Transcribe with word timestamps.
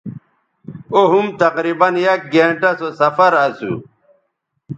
او 0.93 1.01
ھُم 1.11 1.25
تقریباً 1.41 1.89
یک 2.05 2.21
گھنٹہ 2.33 2.69
سو 2.79 2.87
سفراسو 2.99 3.73